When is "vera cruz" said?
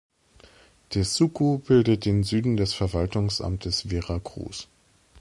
3.87-4.67